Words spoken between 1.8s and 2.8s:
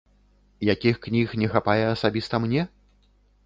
асабіста мне?